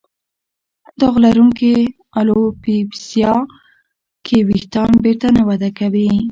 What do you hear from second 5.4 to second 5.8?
وده